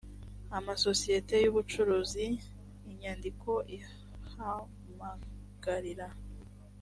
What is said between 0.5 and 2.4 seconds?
amasosiyete y ubucuruzi